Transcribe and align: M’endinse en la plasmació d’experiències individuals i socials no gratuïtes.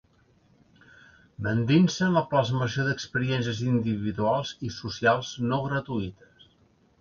M’endinse 1.47 2.07
en 2.07 2.15
la 2.19 2.23
plasmació 2.31 2.85
d’experiències 2.87 3.61
individuals 3.67 4.55
i 4.71 4.73
socials 4.79 5.31
no 5.53 5.61
gratuïtes. 5.69 6.51